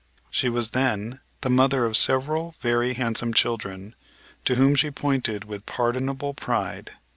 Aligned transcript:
She 0.31 0.49
was 0.49 0.71
then 0.71 1.19
the 1.41 1.49
mother 1.51 1.85
of 1.85 1.95
several 1.95 2.55
very 2.59 2.95
handsome 2.95 3.35
children, 3.35 3.93
to 4.45 4.55
whom 4.55 4.73
she 4.73 4.89
pointed 4.89 5.43
with 5.45 5.67
pardonable 5.67 6.33
pride. 6.33 6.93